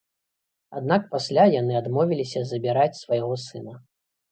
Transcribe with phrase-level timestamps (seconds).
[0.79, 3.79] Аднак пасля яны адмовіліся забіраць свайго сына.